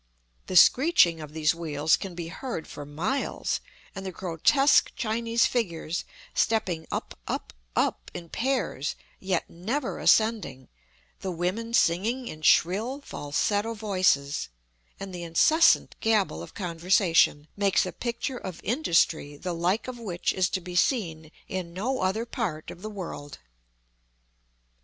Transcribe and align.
The 0.47 0.55
screeching 0.55 1.21
of 1.21 1.31
these 1.31 1.53
wheels 1.53 1.95
can 1.95 2.15
be 2.15 2.29
heard 2.29 2.67
for 2.67 2.87
miles, 2.87 3.59
and 3.93 4.03
the 4.03 4.11
grotesque 4.11 4.91
Chinese 4.95 5.45
figures 5.45 6.05
stepping 6.33 6.87
up, 6.91 7.19
up, 7.27 7.53
up 7.75 8.09
in 8.11 8.27
pairs, 8.27 8.95
yet 9.19 9.47
never 9.47 9.99
ascending, 9.99 10.69
the 11.19 11.29
women 11.29 11.71
singing 11.75 12.27
in 12.27 12.41
shrill, 12.41 13.01
falsetto 13.01 13.75
voices, 13.75 14.49
and 14.99 15.13
the 15.13 15.21
incessant 15.21 15.95
gabble 15.99 16.41
of 16.41 16.55
conversation, 16.55 17.47
makes 17.55 17.85
a 17.85 17.91
picture 17.91 18.37
of 18.39 18.59
industry 18.63 19.37
the 19.37 19.53
like 19.53 19.87
of 19.87 19.99
which 19.99 20.33
is 20.33 20.49
to 20.49 20.61
be 20.61 20.75
seen 20.75 21.29
in 21.47 21.73
no 21.75 22.01
other 22.01 22.25
part 22.25 22.71
of 22.71 22.81
the 22.81 22.89
world. 22.89 23.37